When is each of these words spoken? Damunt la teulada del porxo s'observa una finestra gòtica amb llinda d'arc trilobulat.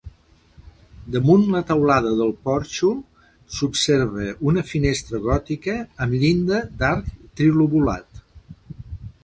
Damunt 1.15 1.43
la 1.55 1.59
teulada 1.71 2.13
del 2.21 2.31
porxo 2.47 2.89
s'observa 3.57 4.31
una 4.53 4.65
finestra 4.71 5.21
gòtica 5.29 5.79
amb 6.07 6.17
llinda 6.25 6.65
d'arc 6.81 7.15
trilobulat. 7.41 8.25